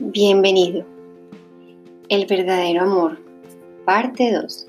[0.00, 0.84] Bienvenido.
[2.08, 3.18] El verdadero amor,
[3.84, 4.68] parte 2.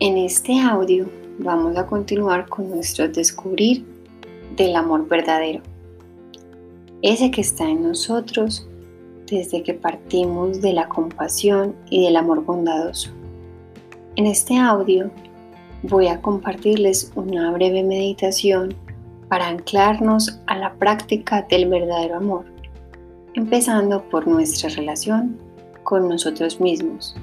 [0.00, 1.08] En este audio
[1.38, 3.84] vamos a continuar con nuestro descubrir
[4.56, 5.62] del amor verdadero.
[7.02, 8.66] Ese que está en nosotros
[9.30, 13.10] desde que partimos de la compasión y del amor bondadoso.
[14.16, 15.12] En este audio
[15.84, 18.74] voy a compartirles una breve meditación
[19.28, 22.55] para anclarnos a la práctica del verdadero amor,
[23.36, 25.38] empezando por nuestra relación
[25.82, 27.14] con nosotros mismos.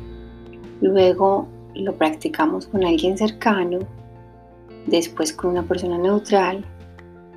[0.79, 3.79] Luego lo practicamos con alguien cercano,
[4.85, 6.63] después con una persona neutral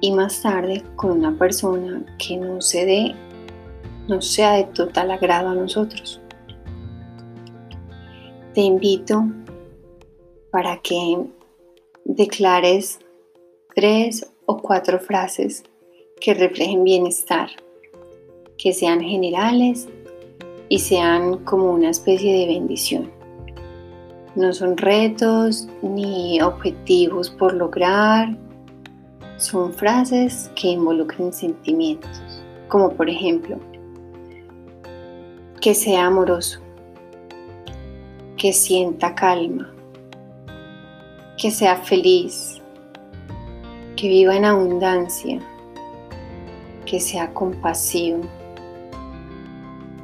[0.02, 3.14] y más tarde con una persona que no se dé,
[4.08, 6.20] no sea de total agrado a nosotros.
[8.52, 9.24] Te invito
[10.50, 11.24] para que
[12.04, 12.98] declares
[13.74, 15.64] tres o cuatro frases
[16.20, 17.48] que reflejen bienestar,
[18.58, 19.88] que sean generales
[20.68, 23.10] y sean como una especie de bendición.
[24.34, 28.36] No son retos ni objetivos por lograr,
[29.38, 33.58] son frases que involucren sentimientos, como por ejemplo,
[35.60, 36.60] que sea amoroso,
[38.36, 39.72] que sienta calma,
[41.38, 42.60] que sea feliz,
[43.96, 45.40] que viva en abundancia,
[46.84, 48.20] que sea compasivo,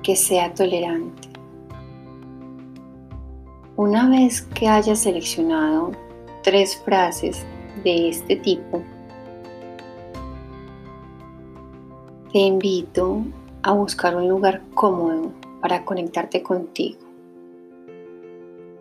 [0.03, 1.29] que sea tolerante.
[3.77, 5.93] Una vez que hayas seleccionado
[6.43, 7.45] tres frases
[7.85, 8.83] de este tipo,
[12.33, 13.23] te invito
[13.63, 16.99] a buscar un lugar cómodo para conectarte contigo.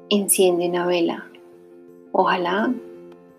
[0.10, 1.26] Enciende una vela,
[2.12, 2.74] ojalá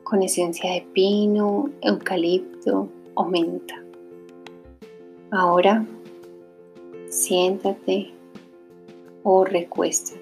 [0.04, 3.82] con esencia de pino, eucalipto o menta.
[5.30, 5.86] Ahora
[7.22, 8.12] siéntate
[9.22, 10.20] o recuéstate.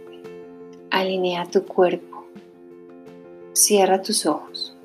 [0.91, 2.27] Alinea tu cuerpo.
[3.53, 4.77] Cierra tus ojos.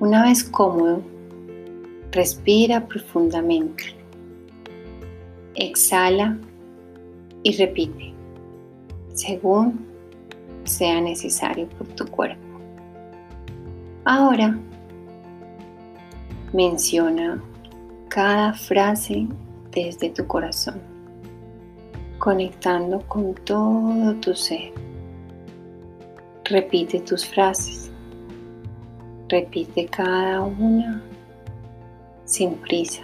[0.00, 1.02] Una vez cómodo,
[2.12, 3.94] respira profundamente.
[5.54, 6.38] Exhala
[7.42, 8.14] y repite,
[9.12, 9.86] según
[10.64, 12.42] sea necesario por tu cuerpo.
[14.04, 14.58] Ahora
[16.52, 17.42] menciona
[18.08, 19.26] cada frase
[19.84, 20.80] desde tu corazón,
[22.18, 24.72] conectando con todo tu ser.
[26.44, 27.90] Repite tus frases.
[29.28, 31.02] Repite cada una
[32.24, 33.02] sin prisa,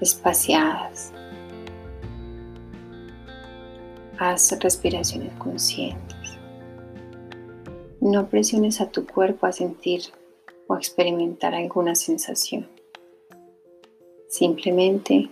[0.00, 1.12] espaciadas.
[4.18, 6.38] Haz respiraciones conscientes.
[8.00, 10.02] No presiones a tu cuerpo a sentir
[10.66, 12.73] o experimentar alguna sensación.
[14.36, 15.30] Simplemente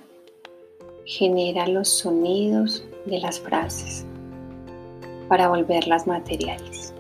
[1.07, 4.07] genera los sonidos de las frases
[5.29, 6.95] para volverlas materiales.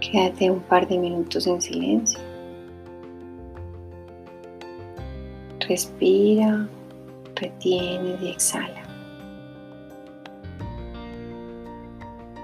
[0.00, 2.18] Quédate un par de minutos en silencio.
[5.60, 6.68] Respira
[7.36, 8.82] retiene y exhala.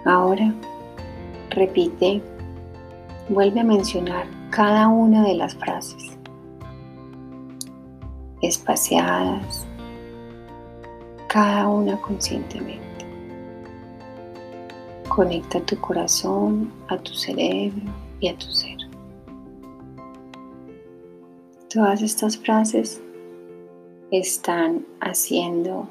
[0.05, 0.55] Ahora
[1.53, 2.23] repite,
[3.29, 6.19] vuelve a mencionar cada una de las frases,
[8.43, 9.67] espaciadas,
[11.29, 12.83] cada una conscientemente.
[15.09, 18.79] Conecta tu corazón a tu cerebro y a tu ser.
[21.69, 23.01] Todas estas frases
[24.11, 25.89] están haciendo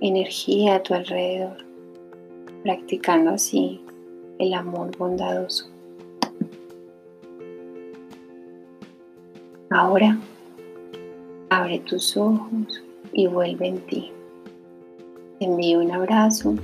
[0.00, 1.56] energía a tu alrededor,
[2.62, 3.80] practicando así
[4.38, 5.68] el amor bondadoso.
[9.70, 10.18] Ahora
[11.50, 12.82] abre tus ojos
[13.12, 14.12] y vuelve en ti.
[15.38, 16.54] Te envío un abrazo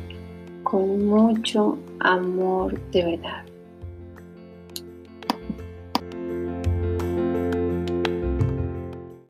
[0.62, 3.44] con mucho amor de verdad.